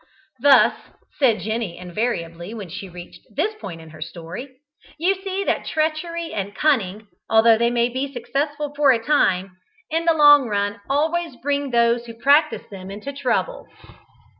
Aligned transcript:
Thus 0.39 0.73
(said 1.19 1.41
Jenny 1.41 1.77
invariably, 1.77 2.55
when 2.55 2.69
she 2.69 2.89
reached 2.89 3.21
this 3.35 3.53
point 3.53 3.81
in 3.81 3.91
her 3.91 4.01
story) 4.01 4.57
you 4.97 5.13
see 5.21 5.43
that 5.43 5.63
treachery 5.63 6.33
and 6.33 6.55
cunning, 6.55 7.07
although 7.29 7.55
they 7.55 7.69
may 7.69 7.87
be 7.87 8.11
successful 8.11 8.73
for 8.75 8.91
a 8.91 8.97
time, 8.97 9.57
in 9.91 10.05
the 10.05 10.13
long 10.15 10.47
run 10.47 10.81
always 10.89 11.35
bring 11.35 11.69
those 11.69 12.07
who 12.07 12.15
practise 12.15 12.67
them 12.71 12.89
into 12.89 13.13
trouble. 13.13 13.67